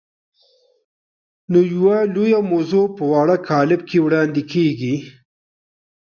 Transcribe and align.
نو 1.51 1.59
یوه 1.73 1.97
لویه 2.13 2.39
موضوع 2.51 2.85
په 2.95 3.03
واړه 3.11 3.37
کالب 3.49 3.81
کې 3.89 3.97
وړاندې 4.05 4.41
کېږي. 4.51 4.95